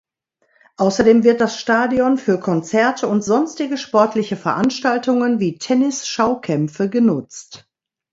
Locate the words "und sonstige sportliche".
3.07-4.35